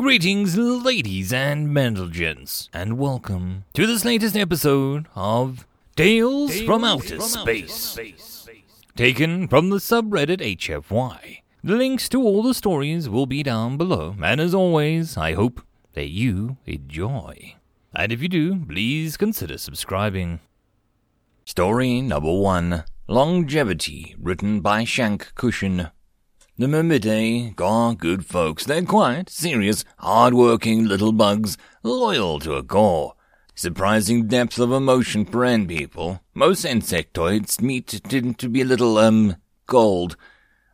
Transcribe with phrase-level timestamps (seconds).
[0.00, 7.98] Greetings, ladies and gents, and welcome to this latest episode of Tales, from, Outer, Space.
[8.96, 11.42] Taken from the subreddit HFY.
[11.62, 15.60] The links to all the stories will be down below, and as always, I hope
[15.92, 17.56] that you enjoy.
[17.94, 20.40] And if you do, please consider subscribing.
[21.44, 25.90] Story number one Longevity, written by Shank Cushion.
[26.60, 28.66] The Myrmidae are good folks.
[28.66, 33.14] They're quiet, serious, hard-working little bugs, loyal to a core.
[33.54, 36.20] Surprising depth of emotion for ant people.
[36.34, 40.18] Most insectoids meet tend to be a little, um, cold.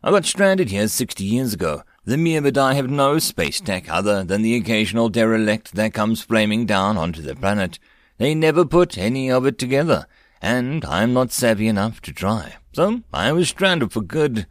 [0.03, 1.83] I got stranded here sixty years ago.
[2.03, 6.97] The Myrmidae have no space tech other than the occasional derelict that comes flaming down
[6.97, 7.79] onto the planet.
[8.17, 10.05] They never put any of it together,
[10.41, 12.55] and I'm not savvy enough to try.
[12.73, 14.47] So I was stranded for good.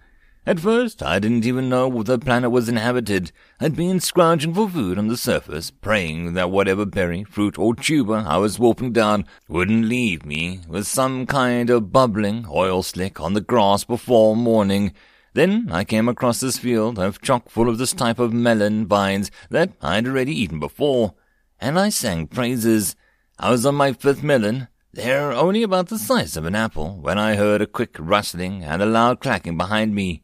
[0.49, 3.33] At first, I didn't even know the planet was inhabited.
[3.59, 8.25] I'd been scrounging for food on the surface, praying that whatever berry, fruit, or tuber
[8.25, 13.35] I was wolfing down wouldn't leave me with some kind of bubbling oil slick on
[13.35, 14.93] the grass before morning.
[15.35, 19.33] Then I came across this field of chock full of this type of melon vines
[19.51, 21.15] that I'd already eaten before,
[21.61, 22.95] and I sang praises.
[23.37, 24.69] I was on my fifth melon.
[24.93, 28.81] They're only about the size of an apple when I heard a quick rustling and
[28.81, 30.23] a loud clacking behind me.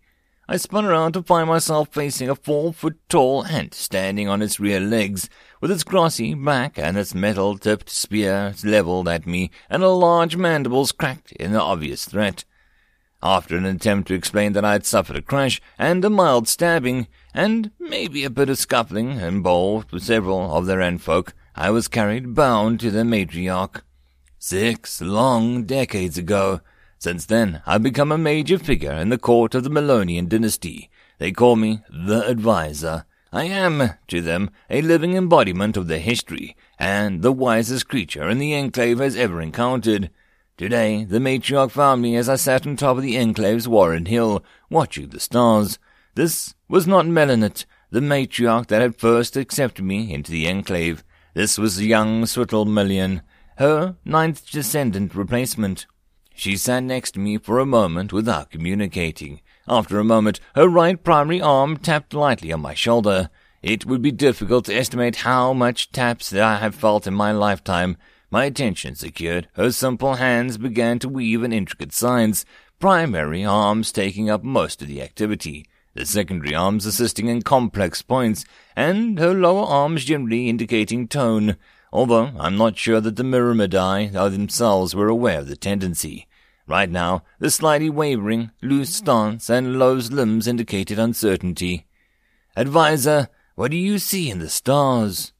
[0.52, 5.30] I spun around to find myself facing a four-foot-tall ant standing on its rear legs,
[5.62, 10.92] with its glossy back and its metal-tipped spear leveled at me, and a large mandibles
[10.92, 12.44] cracked in obvious threat.
[13.22, 17.08] After an attempt to explain that I had suffered a crash and a mild stabbing,
[17.32, 21.88] and maybe a bit of scuffling involved with several of their ant folk, I was
[21.88, 23.80] carried bound to the matriarch.
[24.38, 26.60] Six long decades ago,
[27.02, 30.88] since then, I've become a major figure in the court of the Melonian dynasty.
[31.18, 33.06] They call me the Advisor.
[33.32, 38.38] I am, to them, a living embodiment of their history, and the wisest creature in
[38.38, 40.10] the Enclave has ever encountered.
[40.56, 44.44] Today, the matriarch found me as I sat on top of the Enclave's Warren Hill,
[44.70, 45.80] watching the stars.
[46.14, 51.02] This was not Melanet, the matriarch that had first accepted me into the Enclave.
[51.34, 52.64] This was young Swittle
[53.58, 55.86] her ninth descendant replacement.
[56.34, 59.40] She sat next to me for a moment without communicating.
[59.68, 63.30] After a moment, her right primary arm tapped lightly on my shoulder.
[63.62, 67.30] It would be difficult to estimate how much taps that I have felt in my
[67.32, 67.96] lifetime.
[68.30, 72.44] My attention secured, her simple hands began to weave an intricate science,
[72.80, 78.44] primary arms taking up most of the activity, the secondary arms assisting in complex points,
[78.74, 81.56] and her lower arms generally indicating tone,
[81.92, 86.26] although I'm not sure that the Myrmidae themselves were aware of the tendency.
[86.66, 91.86] Right now, the slightly wavering, loose stance and loose limbs indicated uncertainty.
[92.56, 95.32] Advisor, what do you see in the stars?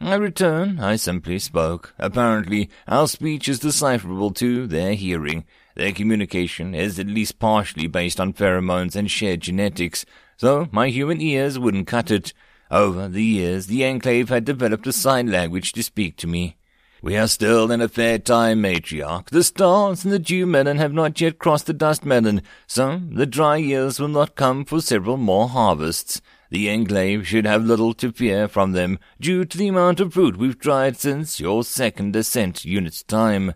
[0.00, 1.94] I return, I simply spoke.
[1.98, 5.44] Apparently, our speech is decipherable to their hearing.
[5.74, 10.04] Their communication is at least partially based on pheromones and shared genetics,
[10.36, 12.34] so my human ears wouldn't cut it.
[12.70, 16.56] Over the years, the Enclave had developed a sign language to speak to me.
[17.02, 19.28] We are still in a fair time, matriarch.
[19.30, 23.26] The stars and the dew melon have not yet crossed the dust melon, so the
[23.26, 26.20] dry years will not come for several more harvests.
[26.50, 30.36] The enclave should have little to fear from them, due to the amount of fruit
[30.36, 33.54] we've dried since your second ascent unit's time.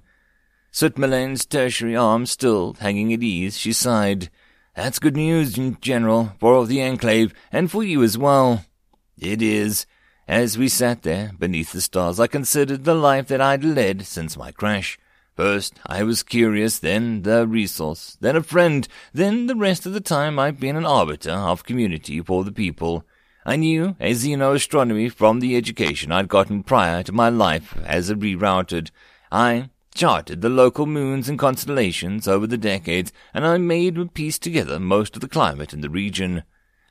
[0.71, 4.31] Sutmelane's tertiary arm still hanging at ease, she sighed.
[4.77, 8.65] That's good news, General, for all the enclave, and for you as well.
[9.20, 9.84] It is.
[10.26, 14.34] As we sat there, beneath the stars, I considered the life that I'd led since
[14.34, 14.98] my crash.
[15.36, 20.00] First, I was curious, then the resource, then a friend, then the rest of the
[20.00, 23.04] time I've been an arbiter of community for the people.
[23.44, 28.14] I knew a xenoastronomy from the education I'd gotten prior to my life as a
[28.14, 28.91] rerouted.
[29.30, 34.42] I charted the local moons and constellations over the decades, and I made and pieced
[34.42, 36.42] together most of the climate in the region.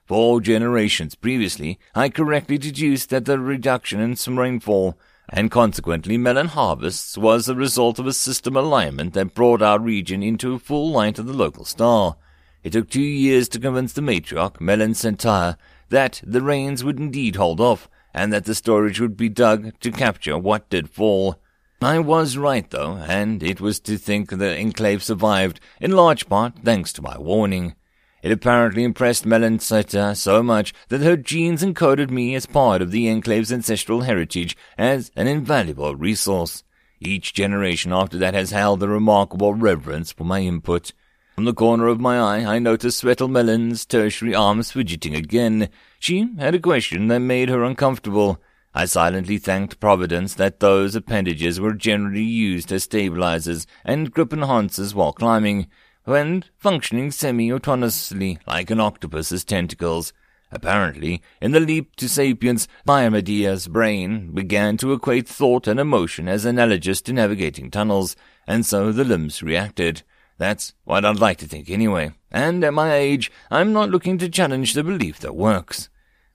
[0.09, 4.97] Four generations previously, I correctly deduced that the reduction in some rainfall,
[5.29, 10.23] and consequently melon harvests, was the result of a system alignment that brought our region
[10.23, 12.15] into full light of the local star.
[12.63, 15.57] It took two years to convince the matriarch, Melon Centaur,
[15.89, 19.91] that the rains would indeed hold off, and that the storage would be dug to
[19.91, 21.39] capture what did fall.
[21.83, 26.53] I was right, though, and it was to think the enclave survived, in large part
[26.63, 27.75] thanks to my warning.
[28.21, 33.07] It apparently impressed Melanceta so much that her genes encoded me as part of the
[33.07, 36.63] Enclave's ancestral heritage as an invaluable resource.
[36.99, 40.91] Each generation after that has held a remarkable reverence for my input.
[41.35, 45.69] From the corner of my eye, I noticed Swetel Melon's tertiary arms fidgeting again.
[45.97, 48.41] She had a question that made her uncomfortable.
[48.73, 54.93] I silently thanked Providence that those appendages were generally used as stabilizers and grip enhancers
[54.93, 55.67] while climbing,
[56.05, 60.13] and functioning semi-autonomously like an octopus's tentacles.
[60.51, 66.27] Apparently, in the leap to sapience, the Myrmidae's brain began to equate thought and emotion
[66.27, 68.15] as analogous to navigating tunnels,
[68.47, 70.01] and so the limbs reacted.
[70.39, 72.13] That's what I'd like to think anyway.
[72.31, 75.89] And at my age, I'm not looking to challenge the belief that works.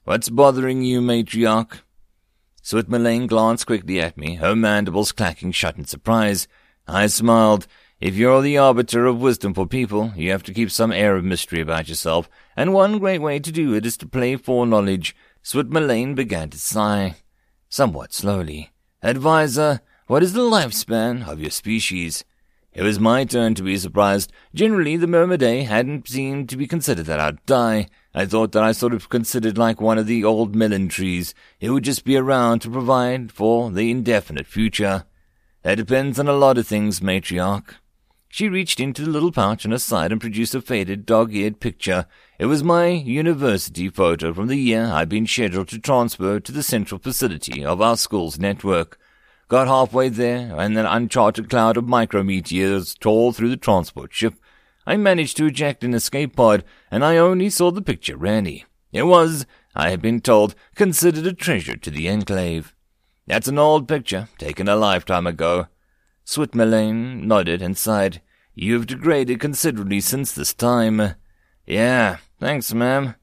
[0.04, 1.80] What's bothering you, matriarch?
[2.62, 6.46] Sweetmelane glanced quickly at me, her mandibles clacking shut in surprise.
[6.86, 7.66] I smiled.
[8.04, 11.24] If you're the arbiter of wisdom for people, you have to keep some air of
[11.24, 15.16] mystery about yourself, and one great way to do it is to play foreknowledge.
[15.42, 17.14] Sweetmelane began to sigh,
[17.70, 18.72] somewhat slowly.
[19.02, 22.26] Advisor, what is the lifespan of your species?
[22.74, 24.30] It was my turn to be surprised.
[24.54, 27.86] Generally, the Myrmidae hadn't seemed to be considered that I'd die.
[28.14, 31.32] I thought that I sort of considered like one of the old melon trees.
[31.58, 35.04] It would just be around to provide for the indefinite future.
[35.62, 37.76] That depends on a lot of things, matriarch.
[38.34, 42.06] She reached into the little pouch on her side and produced a faded, dog-eared picture.
[42.36, 46.64] It was my university photo from the year I'd been scheduled to transfer to the
[46.64, 48.98] central facility of our school's network.
[49.46, 54.34] Got halfway there, and an uncharted cloud of micrometeors tore through the transport ship.
[54.84, 58.64] I managed to eject an escape pod, and I only saw the picture ready.
[58.90, 59.46] It was,
[59.76, 62.74] I had been told, considered a treasure to the Enclave.
[63.28, 65.68] That's an old picture, taken a lifetime ago.
[66.26, 68.20] Sweetmelane nodded and sighed.
[68.54, 71.14] You've degraded considerably since this time.
[71.66, 73.16] Yeah, thanks, ma'am.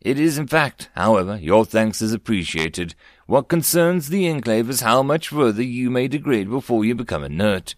[0.00, 2.94] It is, in fact, however, your thanks is appreciated.
[3.26, 7.74] What concerns the Enclave is how much further you may degrade before you become inert.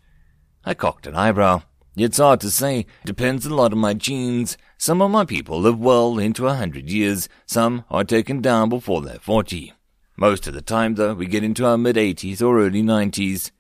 [0.64, 1.62] I cocked an eyebrow.
[1.96, 2.84] It's hard to say.
[3.05, 4.58] Depends a lot on my genes.
[4.76, 7.28] Some of my people live well into a hundred years.
[7.46, 9.72] Some are taken down before they're forty.
[10.16, 13.50] Most of the time, though, we get into our mid-eighties or early nineties.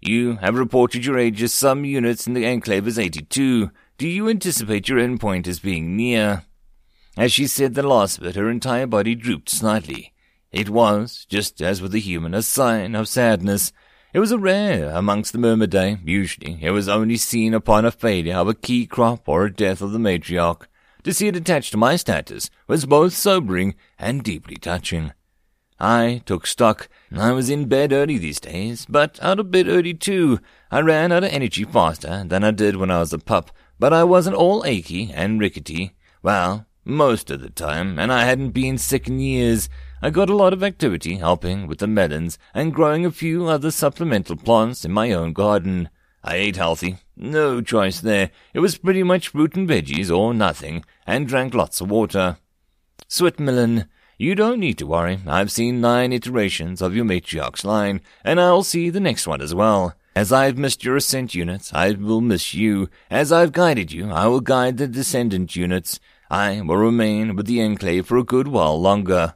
[0.00, 3.70] You have reported your age as some units in the Enclave as 82.
[3.98, 6.44] Do you anticipate your endpoint as being near?
[7.16, 10.12] As she said the last bit, her entire body drooped slightly.
[10.52, 13.72] It was, just as with the human, a sign of sadness.
[14.12, 16.00] It was a rare amongst the Myrmidae.
[16.04, 19.80] Usually, it was only seen upon a failure of a key crop or a death
[19.80, 20.66] of the matriarch.
[21.04, 25.12] To see it attached to my status was both sobering and deeply touching.
[25.78, 26.88] I took stock.
[27.14, 30.40] I was in bed early these days, but out of bed early too.
[30.70, 33.92] I ran out of energy faster than I did when I was a pup, but
[33.92, 35.94] I wasn't all achy and rickety.
[36.22, 39.68] Well, most of the time, and I hadn't been sick in years.
[40.00, 43.70] I got a lot of activity helping with the melons and growing a few other
[43.70, 45.90] supplemental plants in my own garden.
[46.22, 46.98] I ate healthy.
[47.16, 48.30] No choice there.
[48.54, 52.38] It was pretty much fruit and veggies or nothing, and drank lots of water.
[53.08, 53.88] Sweetmelane,
[54.18, 55.18] you don't need to worry.
[55.26, 59.54] I've seen nine iterations of your matriarch's line, and I'll see the next one as
[59.54, 59.94] well.
[60.14, 62.88] As I've missed your ascent units, I will miss you.
[63.10, 66.00] As I've guided you, I will guide the descendant units.
[66.30, 69.34] I will remain with the Enclave for a good while longer.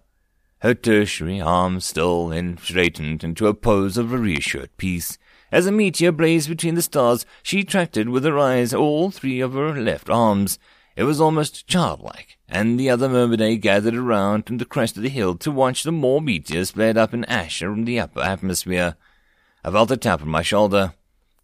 [0.61, 5.19] Her tertiary arm still and straightened into a pose of a reassured peace.
[5.53, 9.53] As a meteor blazed between the stars, she tracked with her eyes all three of
[9.53, 10.59] her left arms.
[10.97, 15.09] It was almost childlike, and the other Myrmidae gathered around from the crest of the
[15.09, 18.97] hill to watch the more meteors flared up in ash from the upper atmosphere.
[19.65, 20.95] I felt a tap on my shoulder.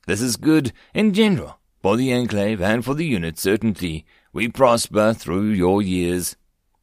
[0.06, 4.04] This is good, in general, for the Enclave and for the unit, certainly.
[4.32, 6.36] We prosper through your years.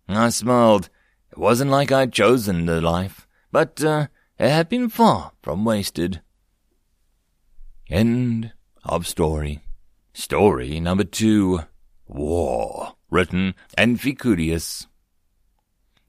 [0.08, 0.89] I smiled.
[1.32, 4.08] It wasn't like I'd chosen the life, but uh,
[4.39, 6.22] it had been far from wasted.
[7.89, 8.53] End
[8.84, 9.62] of story.
[10.13, 11.62] Story number two.
[12.07, 14.88] War, written Amphicudius.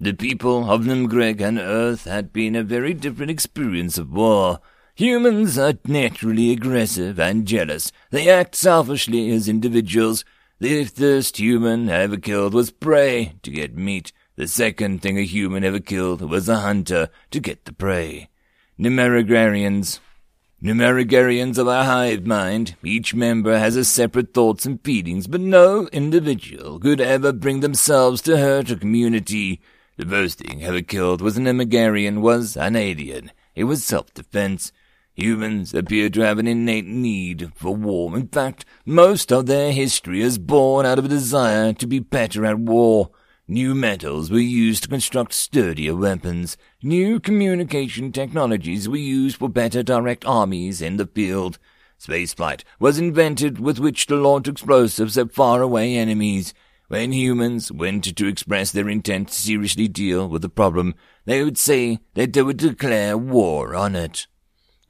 [0.00, 4.60] The people of Nimgreg and Earth had been a very different experience of war.
[4.96, 7.92] Humans are naturally aggressive and jealous.
[8.10, 10.24] They act selfishly as individuals.
[10.60, 14.12] The first human ever killed was prey to get meat.
[14.36, 18.28] The second thing a human ever killed was a hunter to get the prey.
[18.76, 20.00] Numerigarians
[20.64, 25.88] Numerigarians of our hive mind, each member has a separate thoughts and feelings, but no
[25.88, 29.60] individual could ever bring themselves to hurt a community.
[29.98, 33.30] The first thing ever killed was an Numerigarian was an alien.
[33.54, 34.72] It was self-defense.
[35.12, 38.16] Humans appear to have an innate need for war.
[38.16, 42.46] In fact, most of their history is born out of a desire to be better
[42.46, 43.10] at war.
[43.46, 46.56] New metals were used to construct sturdier weapons.
[46.82, 51.58] New communication technologies were used for better direct armies in the field.
[52.00, 56.54] Spaceflight was invented with which to launch explosives at faraway enemies.
[56.88, 60.94] When humans went to express their intent to seriously deal with the problem,
[61.26, 64.26] they would say that they would declare war on it.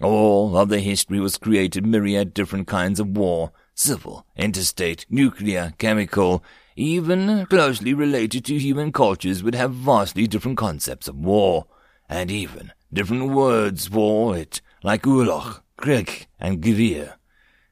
[0.00, 6.44] All of the history was created myriad different kinds of war, civil, interstate, nuclear, chemical,
[6.76, 11.66] even closely related to human cultures would have vastly different concepts of war,
[12.08, 17.14] and even different words for it, like Uloch, Krieg, and Gevir.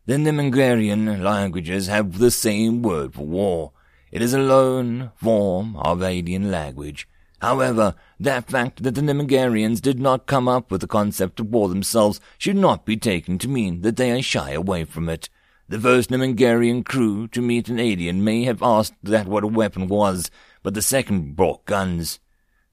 [0.06, 3.72] The Nemengarian languages have the same word for war.
[4.10, 7.08] It is a lone form of alien language.
[7.40, 11.68] However, that fact that the Nemengarians did not come up with the concept of war
[11.68, 15.28] themselves should not be taken to mean that they are shy away from it.
[15.68, 19.88] The first Nemengarian crew to meet an alien may have asked that what a weapon
[19.88, 20.30] was,
[20.62, 22.20] but the second brought guns.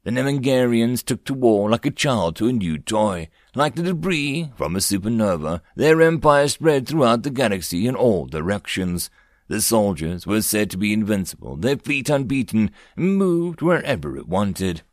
[0.03, 3.29] The Nemengarians took to war like a child to a new toy.
[3.53, 9.09] Like the debris from a supernova, their empire spread throughout the galaxy in all directions.
[9.49, 14.83] The soldiers were said to be invincible, their fleet unbeaten, and moved wherever it wanted.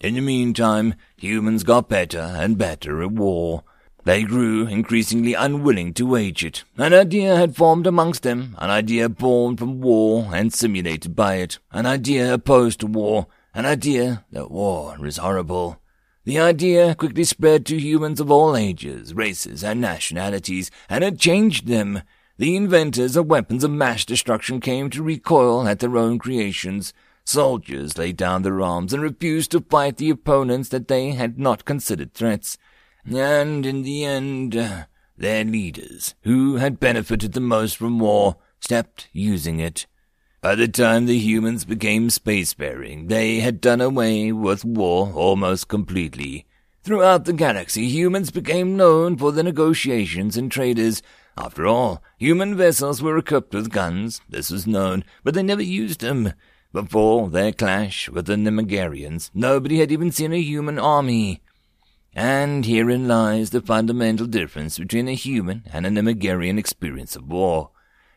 [0.00, 3.64] In the meantime, humans got better and better at war.
[4.04, 6.64] They grew increasingly unwilling to wage it.
[6.76, 11.58] An idea had formed amongst them, an idea born from war and simulated by it,
[11.72, 15.80] an idea opposed to war, an idea that war is horrible.
[16.24, 21.66] The idea quickly spread to humans of all ages, races, and nationalities, and had changed
[21.66, 22.02] them.
[22.36, 26.92] The inventors of weapons of mass destruction came to recoil at their own creations.
[27.24, 31.64] Soldiers laid down their arms and refused to fight the opponents that they had not
[31.64, 32.58] considered threats.
[33.06, 34.84] And in the end, uh,
[35.16, 39.86] their leaders, who had benefited the most from war, stopped using it.
[40.40, 46.46] By the time the humans became spacefaring, they had done away with war almost completely.
[46.82, 51.02] Throughout the galaxy, humans became known for their negotiations and traders.
[51.36, 56.00] After all, human vessels were equipped with guns, this was known, but they never used
[56.00, 56.32] them.
[56.72, 61.40] Before their clash with the Nemengarians, nobody had even seen a human army.
[62.14, 67.70] And herein lies the fundamental difference between a human and a Nemengarian experience of war.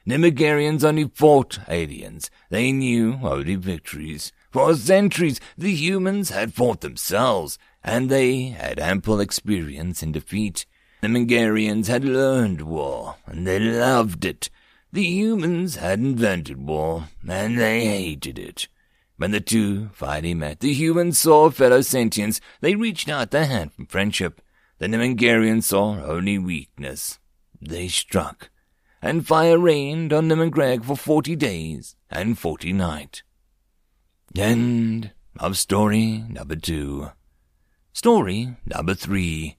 [0.07, 2.29] Nemengarians only fought aliens.
[2.49, 4.31] They knew only victories.
[4.51, 10.65] For centuries, the humans had fought themselves, and they had ample experience in defeat.
[11.01, 11.07] The
[11.87, 14.49] had learned war, and they loved it.
[14.93, 18.67] The humans had invented war, and they hated it.
[19.17, 22.39] When the two finally met, the humans saw fellow sentients.
[22.61, 24.41] They reached out their hand for friendship.
[24.77, 27.17] The Nemengarians saw only weakness.
[27.59, 28.51] They struck,
[29.01, 33.23] and fire rained on Nemengreg for forty days and forty nights.
[34.35, 37.09] End of story number two.
[37.93, 39.57] Story number three.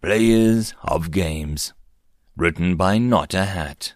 [0.00, 1.72] Players of Games.
[2.36, 3.94] Written by Not a Hat.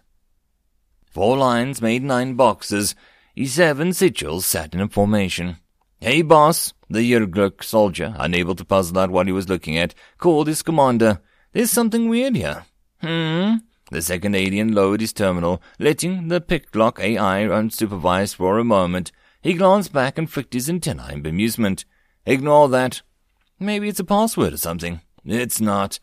[1.09, 2.95] Four lines made nine boxes
[3.37, 5.57] E7 Sigils sat in a formation.
[5.99, 6.73] Hey, boss!
[6.89, 11.19] The Yurgluk soldier, unable to puzzle out what he was looking at, called his commander.
[11.51, 12.65] There's something weird here.
[13.01, 13.55] Hmm?
[13.91, 19.11] The second alien lowered his terminal, letting the picklock AI unsupervised for a moment.
[19.41, 21.83] He glanced back and flicked his antennae in bemusement.
[22.25, 23.01] Ignore that.
[23.59, 25.01] Maybe it's a password or something.
[25.25, 25.99] It's not.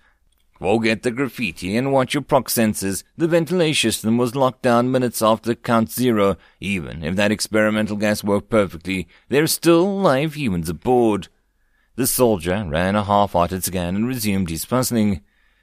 [0.63, 3.03] Forget the graffiti and watch your prox sensors.
[3.17, 6.37] The ventilation system was locked down minutes after count zero.
[6.61, 11.27] Even if that experimental gas worked perfectly, there are still live humans aboard.
[11.97, 15.23] The soldier ran a half-hearted scan and resumed his puzzling.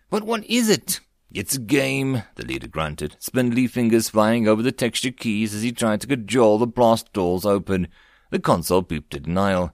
[0.10, 1.00] But what is it?
[1.32, 5.72] It's a game, the leader grunted, spindly fingers flying over the textured keys as he
[5.72, 7.88] tried to cajole the blast doors open.
[8.32, 9.72] The console beeped a denial.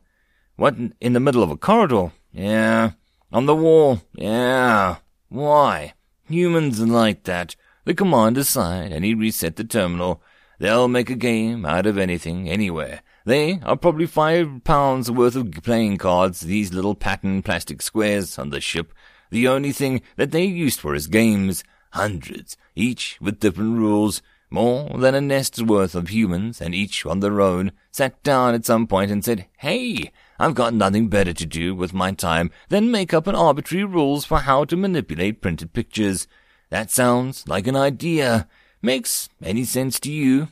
[0.55, 2.11] What, in the middle of a corridor?
[2.31, 2.91] Yeah.
[3.31, 4.03] On the wall?
[4.13, 4.97] Yeah.
[5.29, 5.93] Why?
[6.29, 7.55] Humans like that.
[7.85, 10.21] The commander sighed, and he reset the terminal.
[10.59, 13.01] They'll make a game out of anything, anywhere.
[13.25, 18.51] They are probably five pounds worth of playing cards, these little patterned plastic squares on
[18.51, 18.93] the ship.
[19.31, 21.63] The only thing that they're used for is games.
[21.91, 24.21] Hundreds, each with different rules.
[24.49, 28.65] More than a nest's worth of humans, and each on their own, sat down at
[28.65, 32.91] some point and said, Hey, I've got nothing better to do with my time than
[32.91, 36.27] make up an arbitrary rules for how to manipulate printed pictures.
[36.69, 38.47] That sounds like an idea.
[38.81, 40.49] Makes any sense to you?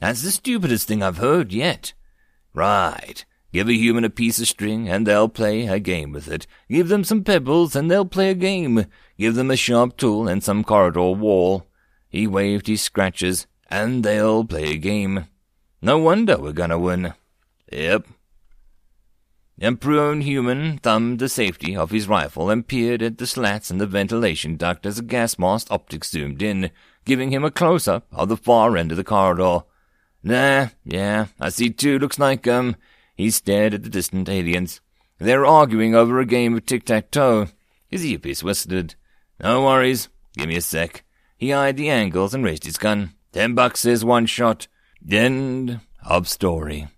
[0.00, 1.94] That's the stupidest thing I've heard yet.
[2.52, 3.24] Right.
[3.52, 6.46] Give a human a piece of string and they'll play a game with it.
[6.68, 8.86] Give them some pebbles and they'll play a game.
[9.18, 11.66] Give them a sharp tool and some corridor wall.
[12.08, 15.26] He waved his scratches and they'll play a game.
[15.80, 17.14] No wonder we're gonna win.
[17.72, 18.06] Yep.
[19.58, 23.86] Prone human thumbed the safety of his rifle and peered at the slats in the
[23.86, 26.70] ventilation duct as a gas mask optic zoomed in,
[27.06, 29.60] giving him a close-up of the far end of the corridor.
[30.22, 31.98] Nah, yeah, I see too.
[31.98, 32.76] Looks like, um,
[33.14, 34.80] he stared at the distant aliens.
[35.18, 37.48] They're arguing over a game of tic-tac-toe.
[37.88, 38.94] His earpiece whistled.
[39.40, 40.08] No worries.
[40.36, 41.02] Give me a sec.
[41.38, 43.14] He eyed the angles and raised his gun.
[43.32, 44.66] Ten bucks is one shot.
[45.10, 46.88] End of story.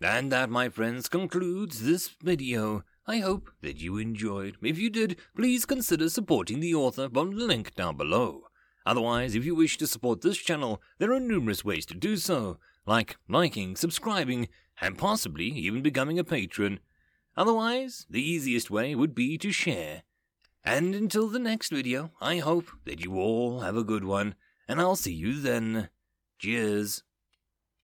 [0.00, 2.84] And that, my friends, concludes this video.
[3.06, 4.56] I hope that you enjoyed.
[4.62, 8.42] If you did, please consider supporting the author from the link down below.
[8.86, 12.58] Otherwise, if you wish to support this channel, there are numerous ways to do so,
[12.86, 14.48] like liking, subscribing,
[14.80, 16.80] and possibly even becoming a patron.
[17.36, 20.04] Otherwise, the easiest way would be to share.
[20.64, 24.36] And until the next video, I hope that you all have a good one,
[24.68, 25.88] and I'll see you then.
[26.38, 27.02] Cheers.